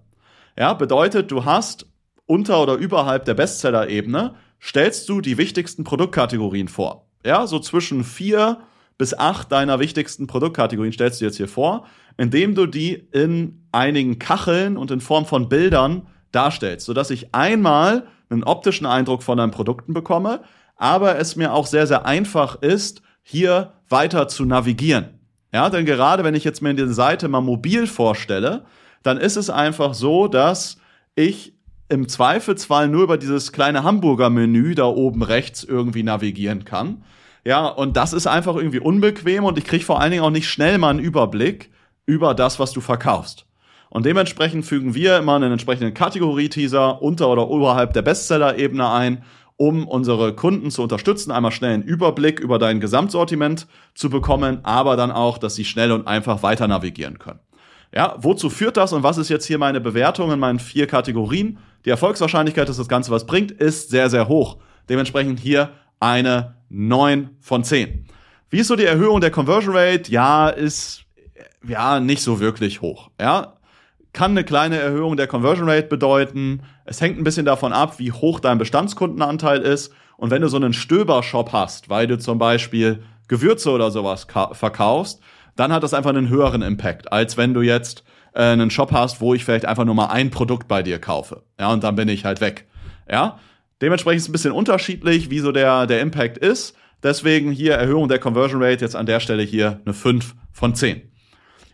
Ja, 0.57 0.73
bedeutet, 0.73 1.33
du 1.33 1.45
hast 1.45 1.87
unter 2.27 2.63
oder 2.63 2.75
überhalb 2.75 3.25
der 3.25 3.35
Bestseller-Ebene 3.35 4.35
stellst 4.61 5.09
du 5.09 5.21
die 5.21 5.39
wichtigsten 5.39 5.85
Produktkategorien 5.85 6.69
vor. 6.69 7.07
Ja, 7.25 7.47
so 7.47 7.59
zwischen 7.59 8.05
vier 8.05 8.59
bis 8.99 9.15
acht 9.15 9.53
deiner 9.53 9.79
wichtigsten 9.79 10.27
Produktkategorien 10.27 10.93
stellst 10.93 11.21
du 11.21 11.25
jetzt 11.25 11.37
hier 11.37 11.49
vor 11.49 11.87
indem 12.17 12.55
du 12.55 12.67
die 12.67 12.95
in 13.13 13.67
einigen 13.73 14.19
Kacheln 14.19 14.77
und 14.77 14.91
in 14.91 15.01
Form 15.01 15.27
von 15.27 15.49
Bildern 15.49 16.07
darstellst, 16.33 16.87
sodass 16.87 17.11
ich 17.11 17.35
einmal 17.35 18.07
einen 18.31 18.45
optischen 18.45 18.87
Eindruck 18.87 19.23
von 19.23 19.39
deinen 19.39 19.51
Produkten 19.51 19.93
bekomme, 19.93 20.41
aber 20.77 21.19
es 21.19 21.37
mir 21.37 21.53
auch 21.53 21.67
sehr, 21.67 21.87
sehr 21.87 22.07
einfach 22.07 22.61
ist, 22.61 23.03
hier 23.23 23.75
weiter 23.89 24.29
zu 24.29 24.45
navigieren. 24.45 25.21
Ja, 25.53 25.71
denn 25.71 25.87
gerade 25.87 26.25
wenn 26.25 26.35
ich 26.35 26.45
jetzt 26.45 26.61
mir 26.61 26.75
die 26.75 26.89
Seite 26.89 27.29
mal 27.29 27.41
mobil 27.41 27.87
vorstelle, 27.87 28.65
dann 29.03 29.19
ist 29.19 29.37
es 29.37 29.49
einfach 29.49 29.95
so, 29.95 30.27
dass 30.27 30.79
ich 31.15 31.55
im 31.89 32.09
Zweifelsfall 32.09 32.89
nur 32.89 33.05
über 33.05 33.17
dieses 33.17 33.53
kleine 33.53 33.85
Hamburger-Menü 33.85 34.75
da 34.75 34.87
oben 34.87 35.23
rechts 35.23 35.65
irgendwie 35.65 36.03
navigieren 36.03 36.65
kann. 36.65 37.05
Ja, 37.45 37.67
und 37.69 37.97
das 37.97 38.13
ist 38.13 38.27
einfach 38.27 38.57
irgendwie 38.57 38.81
unbequem 38.81 39.45
und 39.45 39.57
ich 39.57 39.65
kriege 39.65 39.85
vor 39.85 40.01
allen 40.01 40.11
Dingen 40.11 40.25
auch 40.25 40.31
nicht 40.31 40.49
schnell 40.49 40.79
mal 40.79 40.91
einen 40.91 40.99
Überblick, 40.99 41.71
über 42.07 42.35
das, 42.35 42.59
was 42.59 42.73
du 42.73 42.81
verkaufst. 42.81 43.47
Und 43.91 44.07
dementsprechend 44.07 44.65
fügen 44.65 44.95
wir 44.95 45.19
immer 45.19 45.37
einen 45.37 45.53
entsprechenden 45.53 45.95
Kategorie-Teaser 45.95 47.03
unter 47.03 47.29
oder 47.29 47.49
oberhalb 47.49 47.93
der 47.93 48.03
Bestseller-Ebene 48.03 48.91
ein, 48.91 49.25
um 49.57 49.89
unsere 49.89 50.35
Kunden 50.35 50.71
zu 50.71 50.83
unterstützen, 50.83 51.31
einmal 51.31 51.51
schnell 51.51 51.75
einen 51.75 51.83
Überblick 51.83 52.41
über 52.41 52.59
dein 52.59 52.79
Gesamtsortiment 52.81 53.67
zu 53.95 54.11
bekommen, 54.11 54.61
aber 54.65 54.97
dann 54.97 55.11
auch, 55.11 55.39
dass 55.39 55.55
sie 55.55 55.65
schnell 55.65 55.93
und 55.93 56.07
einfach 56.07 56.43
weiter 56.43 56.69
navigieren 56.69 57.19
können. 57.19 57.41
Ja, 57.95 58.17
wozu 58.19 58.51
führt 58.51 58.77
das 58.77 58.93
und 58.93 59.03
was 59.03 59.17
ist 59.17 59.31
jetzt 59.31 59.47
hier 59.47 59.59
meine 59.59 59.81
Bewertung 59.81 60.31
in 60.31 60.39
meinen 60.39 60.59
vier 60.59 60.87
Kategorien? 60.87 61.59
Die 61.87 61.91
Erfolgswahrscheinlichkeit, 61.91 62.69
dass 62.69 62.79
das 62.79 62.89
Ganze 62.89 63.13
was 63.13 63.27
bringt, 63.27 63.53
ist 63.53 63.91
sehr, 63.91 64.11
sehr 64.11 64.27
hoch. 64.27 64.57
Dementsprechend 64.89 65.39
hier 65.39 65.71
eine 66.01 66.57
9 66.69 67.31
von 67.41 67.63
10. 67.63 68.07
Wie 68.51 68.59
ist 68.59 68.67
so 68.67 68.75
die 68.75 68.85
Erhöhung 68.85 69.21
der 69.21 69.31
Conversion 69.31 69.77
Rate? 69.77 70.11
Ja, 70.11 70.49
ist 70.49 71.05
ja 71.67 72.01
nicht 72.01 72.23
so 72.23 72.41
wirklich 72.41 72.81
hoch. 72.81 73.11
Ja, 73.21 73.55
kann 74.13 74.33
eine 74.33 74.43
kleine 74.43 74.79
Erhöhung 74.79 75.17
der 75.17 75.29
Conversion 75.29 75.69
Rate 75.69 75.87
bedeuten. 75.87 76.63
Es 76.87 77.01
hängt 77.01 77.19
ein 77.19 77.25
bisschen 77.25 77.47
davon 77.47 77.73
ab, 77.73 78.01
wie 78.01 78.11
hoch 78.11 78.41
dein 78.41 78.59
Bestandskundenanteil 78.59 79.61
ist. 79.61 79.93
Und 80.17 80.33
wenn 80.33 80.43
du 80.43 80.49
so 80.49 80.57
einen 80.57 80.73
Stöbershop 80.73 81.53
hast, 81.53 81.89
weil 81.89 82.09
du 82.09 82.19
zum 82.19 82.39
Beispiel 82.39 83.05
Gewürze 83.29 83.71
oder 83.71 83.93
sowas 83.93 84.27
verkaufst, 84.53 85.21
dann 85.55 85.73
hat 85.73 85.85
das 85.85 85.95
einfach 85.95 86.11
einen 86.11 86.31
höheren 86.31 86.63
Impact, 86.63 87.13
als 87.13 87.37
wenn 87.37 87.55
du 87.55 87.63
jetzt 87.63 88.03
äh, 88.37 88.43
einen 88.43 88.71
Shop 88.71 88.93
hast, 88.93 89.21
wo 89.21 89.35
ich 89.35 89.45
vielleicht 89.45 89.65
einfach 89.65 89.85
nur 89.85 89.95
mal 89.95 90.07
ein 90.07 90.31
Produkt 90.31 90.69
bei 90.69 90.83
dir 90.83 90.99
kaufe. 90.99 91.43
Ja, 91.59 91.73
und 91.73 91.83
dann 91.83 91.97
bin 91.97 92.09
ich 92.09 92.25
halt 92.25 92.41
weg. 92.41 92.67
Ja, 93.11 93.39
dementsprechend 93.81 94.19
ist 94.19 94.25
es 94.25 94.29
ein 94.29 94.33
bisschen 94.33 94.53
unterschiedlich, 94.53 95.31
wie 95.31 95.41
so 95.41 95.53
der, 95.53 95.87
der 95.87 96.01
Impact 96.01 96.39
ist. 96.39 96.77
Deswegen 97.03 97.51
hier 97.51 97.75
Erhöhung 97.75 98.09
der 98.09 98.19
Conversion 98.19 98.63
Rate, 98.63 98.85
jetzt 98.85 98.97
an 98.97 99.07
der 99.07 99.21
Stelle 99.21 99.43
hier 99.43 99.81
eine 99.85 99.95
5 99.95 100.35
von 100.53 100.75
10. 100.75 101.03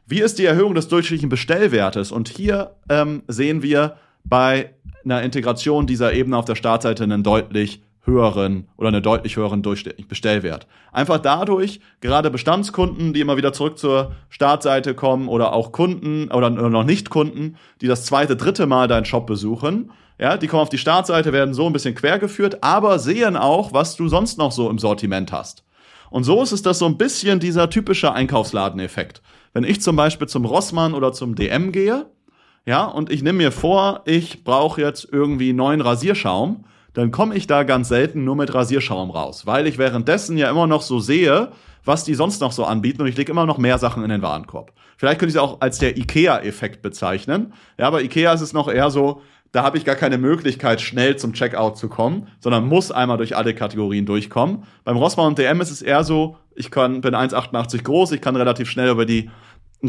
Wie 0.07 0.21
ist 0.21 0.39
die 0.39 0.45
Erhöhung 0.45 0.75
des 0.75 0.89
durchschnittlichen 0.89 1.29
Bestellwertes? 1.29 2.13
Und 2.13 2.29
hier 2.29 2.77
ähm, 2.89 3.23
sehen 3.29 3.63
wir 3.63 3.97
bei 4.25 4.75
einer 5.05 5.23
Integration 5.23 5.87
dieser 5.87 6.13
Ebene 6.13 6.37
auf 6.37 6.45
der 6.45 6.55
Startseite 6.55 7.05
einen 7.05 7.23
deutlich 7.23 7.83
höheren 8.05 8.69
oder 8.77 8.89
einen 8.89 9.03
deutlich 9.03 9.37
höheren 9.37 9.63
Bestellwert. 9.63 10.67
Einfach 10.93 11.19
dadurch, 11.19 11.81
gerade 12.01 12.31
Bestandskunden, 12.31 13.13
die 13.13 13.21
immer 13.21 13.37
wieder 13.37 13.53
zurück 13.53 13.79
zur 13.79 14.13
Startseite 14.29 14.95
kommen 14.95 15.29
oder 15.29 15.53
auch 15.53 15.73
Kunden 15.73 16.31
oder 16.31 16.51
noch 16.51 16.85
nicht 16.85 17.11
Kunden, 17.11 17.57
die 17.81 17.87
das 17.87 18.05
zweite, 18.05 18.37
dritte 18.37 18.67
Mal 18.67 18.89
deinen 18.89 19.05
Shop 19.05 19.27
besuchen, 19.27 19.93
ja, 20.19 20.37
die 20.37 20.47
kommen 20.47 20.63
auf 20.63 20.69
die 20.69 20.79
Startseite, 20.79 21.33
werden 21.33 21.55
so 21.55 21.67
ein 21.67 21.73
bisschen 21.73 21.95
quergeführt, 21.95 22.63
aber 22.63 22.99
sehen 22.99 23.37
auch, 23.37 23.73
was 23.73 23.97
du 23.97 24.09
sonst 24.09 24.39
noch 24.39 24.53
so 24.53 24.69
im 24.69 24.79
Sortiment 24.79 25.33
hast. 25.33 25.65
Und 26.11 26.25
so 26.25 26.43
ist 26.43 26.53
es 26.53 26.63
das 26.63 26.79
so 26.79 26.87
ein 26.87 26.99
bisschen 26.99 27.41
dieser 27.41 27.71
typische 27.71 28.13
Einkaufsladeneffekt. 28.13 29.23
Wenn 29.53 29.65
ich 29.65 29.81
zum 29.81 29.97
Beispiel 29.97 30.29
zum 30.29 30.45
Rossmann 30.45 30.95
oder 30.95 31.13
zum 31.13 31.35
DM 31.35 31.73
gehe, 31.73 32.07
ja, 32.67 32.85
und 32.85 33.11
ich 33.11 33.23
nehme 33.23 33.39
mir 33.39 33.53
vor, 33.53 34.03
ich 34.05 34.45
brauche 34.45 34.81
jetzt 34.81 35.09
irgendwie 35.11 35.53
neuen 35.53 35.81
Rasierschaum, 35.81 36.65
dann 36.95 37.11
komme 37.11 37.35
ich 37.35 37.47
da 37.47 37.63
ganz 37.63 37.89
selten 37.89 38.25
nur 38.25 38.37
mit 38.37 38.53
Rasierschaum 38.53 39.11
raus, 39.11 39.47
weil 39.47 39.67
ich 39.67 39.79
währenddessen 39.79 40.37
ja 40.37 40.51
immer 40.51 40.67
noch 40.67 40.83
so 40.83 40.99
sehe, 40.99 41.53
was 41.85 42.05
die 42.05 42.15
sonst 42.15 42.41
noch 42.41 42.53
so 42.53 42.65
anbieten 42.65 43.03
und 43.03 43.09
ich 43.09 43.17
lege 43.17 43.33
immer 43.33 43.47
noch 43.47 43.59
mehr 43.59 43.79
Sachen 43.79 44.05
in 44.05 44.11
den 44.11 44.23
Warenkorb. 44.23 44.73
Vielleicht 44.97 45.19
könnte 45.19 45.31
ich 45.31 45.37
es 45.37 45.43
auch 45.43 45.61
als 45.61 45.79
der 45.79 45.97
IKEA-Effekt 45.97 46.83
bezeichnen. 46.83 47.55
Ja, 47.77 47.89
aber 47.89 48.03
IKEA 48.03 48.33
ist 48.33 48.41
es 48.41 48.53
noch 48.53 48.69
eher 48.69 48.91
so, 48.91 49.21
da 49.51 49.63
habe 49.63 49.77
ich 49.77 49.85
gar 49.85 49.97
keine 49.97 50.17
Möglichkeit, 50.17 50.81
schnell 50.81 51.17
zum 51.17 51.35
Checkout 51.35 51.77
zu 51.77 51.89
kommen, 51.89 52.29
sondern 52.41 52.67
muss 52.67 52.91
einmal 52.91 53.19
durch 53.19 53.37
alle 53.37 53.55
Kategorien 53.55 54.07
durchkommen. 54.07 54.65
Beim 54.85 54.97
Rossmann 54.97 55.27
und 55.27 55.39
DM 55.39 55.61
ist 55.61 55.71
es 55.71 55.83
eher 55.83 56.05
so, 56.05 56.37
ich 56.55 56.71
kann, 56.71 57.01
bin 57.01 57.15
1,88 57.15 57.83
groß, 57.83 58.13
ich 58.13 58.21
kann 58.21 58.37
relativ 58.37 58.71
schnell 58.71 58.91
über 58.91 59.05
die 59.05 59.31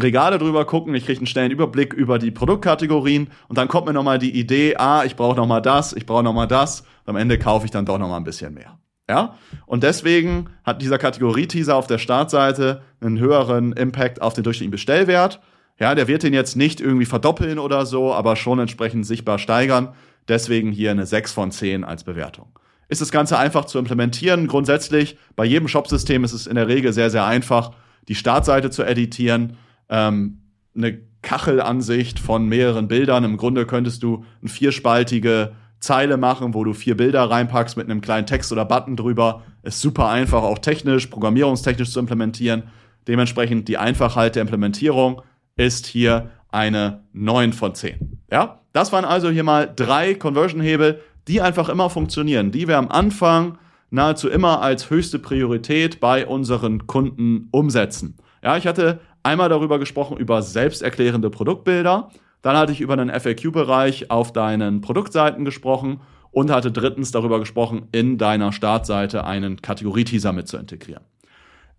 Regale 0.02 0.38
drüber 0.38 0.64
gucken, 0.64 0.94
ich 0.94 1.06
kriege 1.06 1.18
einen 1.18 1.26
schnellen 1.26 1.52
Überblick 1.52 1.92
über 1.92 2.18
die 2.18 2.30
Produktkategorien 2.30 3.28
und 3.48 3.58
dann 3.58 3.68
kommt 3.68 3.86
mir 3.86 3.92
nochmal 3.92 4.18
die 4.18 4.36
Idee, 4.38 4.76
ah, 4.76 5.04
ich 5.04 5.14
brauche 5.14 5.36
nochmal 5.36 5.62
das, 5.62 5.92
ich 5.92 6.06
brauche 6.06 6.24
nochmal 6.24 6.48
das 6.48 6.80
und 6.80 7.10
am 7.10 7.16
Ende 7.16 7.38
kaufe 7.38 7.64
ich 7.64 7.70
dann 7.70 7.86
doch 7.86 7.98
nochmal 7.98 8.18
ein 8.18 8.24
bisschen 8.24 8.54
mehr. 8.54 8.78
Ja? 9.08 9.36
Und 9.66 9.82
deswegen 9.82 10.50
hat 10.64 10.82
dieser 10.82 10.98
Kategorie-Teaser 10.98 11.76
auf 11.76 11.86
der 11.86 11.98
Startseite 11.98 12.82
einen 13.00 13.18
höheren 13.18 13.72
Impact 13.72 14.20
auf 14.20 14.34
den 14.34 14.44
durchschnittlichen 14.44 14.72
Bestellwert. 14.72 15.40
Ja, 15.78 15.94
der 15.94 16.08
wird 16.08 16.22
den 16.22 16.34
jetzt 16.34 16.56
nicht 16.56 16.80
irgendwie 16.80 17.04
verdoppeln 17.04 17.58
oder 17.58 17.84
so, 17.86 18.14
aber 18.14 18.36
schon 18.36 18.60
entsprechend 18.60 19.06
sichtbar 19.06 19.38
steigern. 19.38 19.94
Deswegen 20.28 20.72
hier 20.72 20.90
eine 20.90 21.06
6 21.06 21.32
von 21.32 21.50
10 21.50 21.84
als 21.84 22.04
Bewertung. 22.04 22.48
Ist 22.88 23.00
das 23.00 23.10
Ganze 23.10 23.38
einfach 23.38 23.64
zu 23.64 23.78
implementieren? 23.78 24.46
Grundsätzlich, 24.46 25.18
bei 25.36 25.44
jedem 25.44 25.68
Shopsystem 25.68 26.22
ist 26.24 26.32
es 26.32 26.46
in 26.46 26.54
der 26.54 26.68
Regel 26.68 26.92
sehr, 26.92 27.10
sehr 27.10 27.26
einfach, 27.26 27.72
die 28.08 28.14
Startseite 28.14 28.70
zu 28.70 28.82
editieren 28.82 29.56
ähm, 29.88 30.40
eine 30.76 31.00
Kachelansicht 31.22 32.18
von 32.18 32.48
mehreren 32.48 32.88
Bildern. 32.88 33.24
Im 33.24 33.36
Grunde 33.36 33.66
könntest 33.66 34.02
du 34.02 34.24
eine 34.40 34.50
vierspaltige 34.50 35.52
Zeile 35.80 36.16
machen, 36.16 36.54
wo 36.54 36.64
du 36.64 36.72
vier 36.72 36.96
Bilder 36.96 37.30
reinpackst 37.30 37.76
mit 37.76 37.90
einem 37.90 38.00
kleinen 38.00 38.26
Text 38.26 38.52
oder 38.52 38.64
Button 38.64 38.96
drüber. 38.96 39.42
Ist 39.62 39.80
super 39.80 40.08
einfach, 40.08 40.42
auch 40.42 40.58
technisch, 40.58 41.06
programmierungstechnisch 41.08 41.90
zu 41.90 42.00
implementieren. 42.00 42.64
Dementsprechend 43.06 43.68
die 43.68 43.76
Einfachheit 43.76 44.34
der 44.34 44.42
Implementierung 44.42 45.22
ist 45.56 45.86
hier 45.86 46.30
eine 46.50 47.04
9 47.12 47.52
von 47.52 47.74
10. 47.74 48.22
Ja, 48.30 48.60
das 48.72 48.92
waren 48.92 49.04
also 49.04 49.28
hier 49.28 49.44
mal 49.44 49.70
drei 49.74 50.14
Conversion-Hebel, 50.14 51.00
die 51.28 51.40
einfach 51.40 51.68
immer 51.68 51.90
funktionieren, 51.90 52.50
die 52.50 52.68
wir 52.68 52.78
am 52.78 52.88
Anfang 52.88 53.58
nahezu 53.90 54.28
immer 54.28 54.62
als 54.62 54.90
höchste 54.90 55.18
Priorität 55.18 56.00
bei 56.00 56.26
unseren 56.26 56.86
Kunden 56.86 57.48
umsetzen. 57.50 58.16
Ja, 58.42 58.56
ich 58.56 58.66
hatte 58.66 59.00
einmal 59.24 59.48
darüber 59.48 59.80
gesprochen, 59.80 60.16
über 60.16 60.42
selbsterklärende 60.42 61.30
Produktbilder. 61.30 62.10
Dann 62.42 62.56
hatte 62.56 62.72
ich 62.72 62.80
über 62.80 62.92
einen 62.92 63.08
FAQ-Bereich 63.08 64.10
auf 64.10 64.32
deinen 64.32 64.80
Produktseiten 64.80 65.44
gesprochen 65.44 66.00
und 66.30 66.50
hatte 66.50 66.70
drittens 66.70 67.10
darüber 67.10 67.38
gesprochen, 67.40 67.88
in 67.92 68.18
deiner 68.18 68.52
Startseite 68.52 69.24
einen 69.24 69.62
Kategorieteaser 69.62 70.32
mit 70.32 70.46
zu 70.46 70.58
integrieren. 70.58 71.04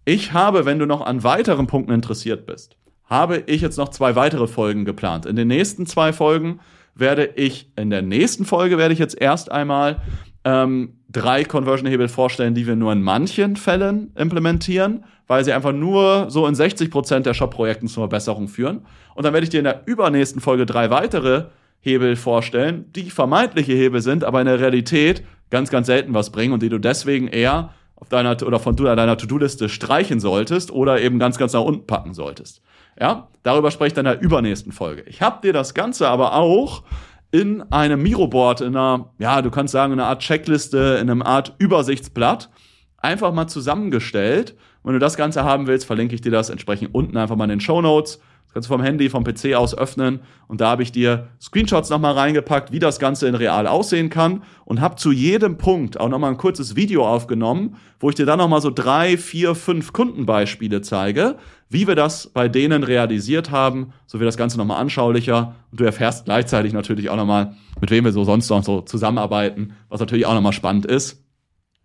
Ich 0.06 0.34
habe, 0.34 0.66
wenn 0.66 0.80
du 0.80 0.86
noch 0.86 1.02
an 1.02 1.24
weiteren 1.24 1.68
Punkten 1.68 1.94
interessiert 1.94 2.46
bist, 2.46 2.78
habe 3.06 3.44
ich 3.46 3.62
jetzt 3.62 3.78
noch 3.78 3.90
zwei 3.90 4.16
weitere 4.16 4.48
Folgen 4.48 4.86
geplant. 4.86 5.26
In 5.26 5.36
den 5.36 5.48
nächsten 5.48 5.86
zwei 5.86 6.14
Folgen 6.14 6.60
werde 6.96 7.26
ich, 7.26 7.72
in 7.76 7.90
der 7.90 8.02
nächsten 8.02 8.46
Folge 8.46 8.78
werde 8.78 8.94
ich 8.94 9.00
jetzt 9.00 9.20
erst 9.20 9.52
einmal 9.52 10.02
ähm, 10.46 10.94
drei 11.10 11.44
Conversion-Hebel 11.44 12.08
vorstellen, 12.08 12.54
die 12.54 12.68
wir 12.68 12.76
nur 12.76 12.94
in 12.94 13.02
manchen 13.02 13.56
Fällen 13.56 14.12
implementieren, 14.16 15.04
weil 15.28 15.44
sie 15.44 15.52
einfach 15.52 15.74
nur 15.74 16.30
so 16.30 16.46
in 16.46 16.56
60 16.56 16.92
Prozent 16.92 17.26
der 17.26 17.34
Shop-Projekten 17.34 17.88
zur 17.88 18.04
Verbesserung 18.04 18.48
führen. 18.48 18.86
Und 19.16 19.26
dann 19.26 19.34
werde 19.34 19.44
ich 19.44 19.50
dir 19.50 19.58
in 19.58 19.64
der 19.64 19.82
übernächsten 19.88 20.40
Folge 20.40 20.66
drei 20.66 20.92
weitere 20.92 21.46
Hebel 21.82 22.16
vorstellen, 22.16 22.86
die 22.96 23.10
vermeintliche 23.10 23.74
Hebel 23.74 24.02
sind, 24.02 24.24
aber 24.24 24.40
in 24.40 24.48
der 24.48 24.60
Realität 24.60 25.24
ganz, 25.50 25.70
ganz 25.70 25.88
selten 25.88 26.14
was 26.14 26.32
bringen 26.32 26.54
und 26.54 26.62
die 26.62 26.70
du 26.70 26.80
deswegen 26.80 27.28
eher 27.28 27.72
auf 27.96 28.10
deiner 28.10 28.42
oder 28.44 28.60
von 28.60 28.76
deiner 28.76 29.18
To-Do-Liste 29.18 29.70
streichen 29.70 30.20
solltest 30.20 30.72
oder 30.72 31.02
eben 31.02 31.18
ganz, 31.18 31.38
ganz 31.38 31.54
nach 31.54 31.62
unten 31.62 31.88
packen 31.88 32.14
solltest. 32.14 32.62
Ja, 33.00 33.30
darüber 33.44 33.72
spreche 33.72 33.88
ich 33.88 33.94
dann 33.94 34.06
in 34.06 34.14
der 34.14 34.22
übernächsten 34.22 34.72
Folge. 34.72 35.04
Ich 35.04 35.22
habe 35.22 35.42
dir 35.42 35.54
das 35.54 35.74
Ganze 35.74 36.08
aber 36.08 36.36
auch 36.36 36.84
in 37.32 37.62
einem 37.72 38.02
Miroboard, 38.02 38.62
in 38.62 38.76
einer, 38.76 39.14
ja, 39.18 39.42
du 39.42 39.52
kannst 39.52 39.72
sagen, 39.72 39.94
in 39.94 40.00
einer 40.00 40.10
Art 40.10 40.22
Checkliste, 40.22 40.98
in 41.02 41.10
einem 41.10 41.22
Art 41.22 41.56
Übersichtsblatt 41.58 42.50
einfach 42.98 43.34
mal 43.34 43.48
zusammengestellt. 43.48 44.56
Wenn 44.84 44.94
du 44.94 45.00
das 45.00 45.18
Ganze 45.18 45.44
haben 45.44 45.68
willst, 45.68 45.86
verlinke 45.86 46.16
ich 46.16 46.22
dir 46.22 46.32
das 46.32 46.50
entsprechend 46.50 46.94
unten 46.94 47.18
einfach 47.18 47.36
mal 47.36 47.46
in 47.46 47.52
den 47.52 47.60
Show 47.60 47.82
Notes. 47.82 48.20
Kannst 48.56 48.70
du 48.70 48.74
vom 48.74 48.82
Handy, 48.82 49.10
vom 49.10 49.26
PC 49.26 49.54
aus 49.54 49.78
öffnen 49.78 50.22
und 50.48 50.62
da 50.62 50.70
habe 50.70 50.82
ich 50.82 50.94
dir 50.94 51.28
Screenshots 51.42 51.90
nochmal 51.90 52.14
reingepackt, 52.14 52.72
wie 52.72 52.80
das 52.80 53.00
Ganze 53.00 53.28
in 53.28 53.36
real 53.36 53.68
aussehen 53.68 54.10
kann 54.10 54.44
und 54.64 54.80
habe 54.80 54.96
zu 54.96 55.12
jedem 55.12 55.58
Punkt 55.58 56.00
auch 56.00 56.08
nochmal 56.08 56.32
ein 56.32 56.38
kurzes 56.38 56.78
Video 56.78 57.06
aufgenommen, 57.06 57.76
wo 58.00 58.08
ich 58.08 58.16
dir 58.16 58.26
dann 58.26 58.40
nochmal 58.40 58.62
so 58.62 58.72
drei, 58.72 59.18
vier, 59.18 59.56
fünf 59.56 59.92
Kundenbeispiele 59.92 60.80
zeige, 60.82 61.36
wie 61.68 61.86
wir 61.86 61.96
das 61.96 62.28
bei 62.28 62.48
denen 62.48 62.84
realisiert 62.84 63.52
haben, 63.52 63.92
so 64.06 64.22
wird 64.22 64.28
das 64.30 64.38
Ganze 64.38 64.58
nochmal 64.58 64.80
anschaulicher 64.80 65.56
und 65.72 65.82
du 65.82 65.84
erfährst 65.84 66.24
gleichzeitig 66.24 66.72
natürlich 66.72 67.10
auch 67.10 67.18
nochmal, 67.18 67.58
mit 67.82 67.92
wem 67.92 68.06
wir 68.06 68.14
so 68.14 68.24
sonst 68.24 68.50
noch 68.50 68.64
so 68.64 68.80
zusammenarbeiten, 68.80 69.74
was 69.90 70.00
natürlich 70.00 70.28
auch 70.28 70.34
nochmal 70.34 70.54
spannend 70.54 70.86
ist. 70.86 71.22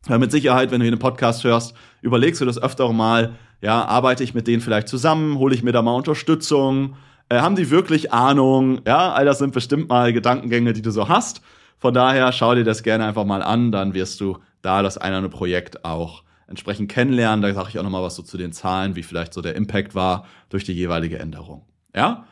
Weil 0.06 0.20
mit 0.20 0.30
Sicherheit, 0.30 0.70
wenn 0.70 0.78
du 0.78 0.84
hier 0.84 0.92
einen 0.92 1.00
Podcast 1.00 1.42
hörst, 1.42 1.74
überlegst 2.00 2.40
du 2.40 2.44
das 2.44 2.62
öfter 2.62 2.90
mal, 2.92 3.34
ja, 3.61 3.85
arbeite 3.85 4.25
ich 4.25 4.35
mit 4.35 4.47
denen 4.47 4.62
vielleicht 4.62 4.88
zusammen, 4.88 5.38
hole 5.38 5.55
ich 5.55 5.62
mir 5.62 5.73
da 5.73 5.83
mal 5.83 5.95
Unterstützung, 5.95 6.97
äh, 7.29 7.40
haben 7.40 7.57
die 7.57 7.71
wirklich 7.71 8.12
Ahnung, 8.12 8.81
ja, 8.87 9.12
all 9.12 9.25
das 9.25 9.38
sind 9.38 9.52
bestimmt 9.52 9.88
mal 9.88 10.12
Gedankengänge, 10.12 10.73
die 10.73 10.83
du 10.83 10.90
so 10.90 11.09
hast. 11.09 11.43
Von 11.79 11.95
daher 11.95 12.33
schau 12.33 12.55
dir 12.55 12.64
das 12.64 12.83
gerne 12.83 13.07
einfach 13.07 13.25
mal 13.25 13.43
an, 13.43 13.73
dann 13.73 13.95
wirst 13.95 14.21
du 14.21 14.38
da 14.62 14.83
das 14.83 14.99
eine 14.99 15.12
oder 15.12 15.19
andere 15.19 15.37
Projekt 15.37 15.85
auch 15.85 16.23
entsprechend 16.47 16.90
kennenlernen. 16.90 17.43
Da 17.43 17.55
sage 17.55 17.69
ich 17.71 17.79
auch 17.79 17.83
noch 17.83 17.90
mal 17.90 18.02
was 18.02 18.17
so 18.17 18.23
zu 18.23 18.37
den 18.37 18.52
Zahlen, 18.52 18.97
wie 18.97 19.02
vielleicht 19.02 19.33
so 19.33 19.40
der 19.40 19.55
Impact 19.55 19.95
war 19.95 20.26
durch 20.50 20.64
die 20.64 20.73
jeweilige 20.73 21.19
Änderung. 21.19 21.62
Ja, 21.95 22.26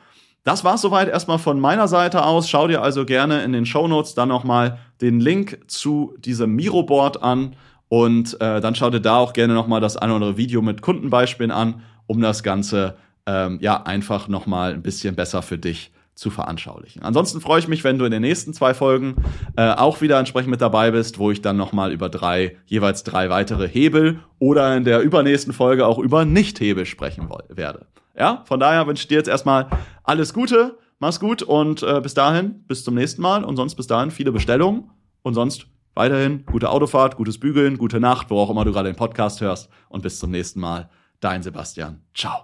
das 0.45 0.65
war's 0.65 0.83
soweit 0.83 1.09
erstmal 1.09 1.39
von 1.39 1.61
meiner 1.61 1.89
Seite 1.89 2.25
aus. 2.25 2.49
Schau 2.49 2.69
dir 2.69 2.83
also 2.83 3.05
gerne 3.05 3.43
in 3.43 3.53
den 3.53 3.67
Show 3.67 3.87
Notes 3.87 4.15
dann 4.15 4.29
noch 4.29 4.45
mal 4.45 4.79
den 5.01 5.21
Link 5.21 5.61
zu 5.67 6.15
diesem 6.19 6.55
Miro-Board 6.55 7.23
an 7.23 7.55
und 7.89 8.41
äh, 8.41 8.61
dann 8.61 8.75
schau 8.75 8.91
dir 8.91 9.01
da 9.01 9.17
auch 9.17 9.33
gerne 9.33 9.55
noch 9.55 9.67
mal 9.67 9.81
das 9.81 9.97
eine 9.97 10.13
oder 10.13 10.27
andere 10.27 10.37
Video 10.37 10.63
mit 10.63 10.83
Kundenbeispielen 10.83 11.51
an, 11.51 11.83
um 12.07 12.21
das 12.21 12.43
Ganze 12.43 12.97
ähm, 13.27 13.59
ja 13.61 13.83
einfach 13.83 14.29
noch 14.29 14.47
mal 14.47 14.73
ein 14.73 14.83
bisschen 14.83 15.15
besser 15.15 15.43
für 15.43 15.59
dich 15.59 15.93
zu 16.15 16.31
veranschaulichen. 16.31 17.03
Ansonsten 17.03 17.41
freue 17.41 17.61
ich 17.61 17.69
mich, 17.69 17.85
wenn 17.85 17.99
du 17.99 18.05
in 18.05 18.11
den 18.11 18.23
nächsten 18.23 18.53
zwei 18.53 18.75
Folgen 18.75 19.15
äh, 19.57 19.71
auch 19.71 20.01
wieder 20.01 20.19
entsprechend 20.19 20.51
mit 20.51 20.61
dabei 20.61 20.91
bist, 20.91 21.21
wo 21.21 21.31
ich 21.31 21.43
dann 21.43 21.57
nochmal 21.57 21.93
über 21.93 22.09
drei, 22.09 22.57
jeweils 22.67 23.05
drei 23.05 23.31
weitere 23.31 23.69
Hebel 23.69 24.19
oder 24.41 24.77
in 24.77 24.83
der 24.83 25.01
übernächsten 25.01 25.53
Folge 25.53 25.87
auch 25.87 25.99
über 25.99 26.25
Nicht-Hebel 26.25 26.87
sprechen 26.87 27.29
werde. 27.49 27.87
Ja, 28.19 28.43
von 28.47 28.59
daher 28.59 28.85
wünsche 28.89 29.03
ich 29.03 29.09
dir 29.09 29.19
jetzt 29.19 29.29
erstmal 29.29 29.69
alles 30.03 30.35
Gute, 30.35 30.77
mach's 30.99 31.21
gut 31.21 31.43
und 31.43 31.85
äh, 31.85 32.01
bis 32.01 32.15
dahin, 32.15 32.65
bis 32.67 32.83
zum 32.83 32.97
nächsten 32.97 33.23
Mal 33.23 33.45
und 33.45 33.57
sonst 33.57 33.77
bis 33.77 33.87
dahin 33.87 34.11
viele 34.11 34.33
Bestellungen 34.33 34.91
und 35.23 35.35
sonst 35.35 35.69
weiterhin 35.99 36.47
gute 36.47 36.71
Autofahrt, 36.71 37.17
gutes 37.17 37.39
Bügeln, 37.39 37.77
gute 37.77 38.01
Nacht, 38.01 38.31
wo 38.31 38.39
auch 38.39 38.49
immer 38.49 38.65
du 38.65 38.73
gerade 38.73 38.91
den 38.91 38.97
Podcast 38.97 39.41
hörst 39.43 39.69
und 39.91 40.03
bis 40.03 40.19
zum 40.19 40.31
nächsten 40.31 40.61
Mal. 40.61 40.89
Dein 41.21 41.43
Sebastian. 41.43 42.01
Ciao. 42.15 42.37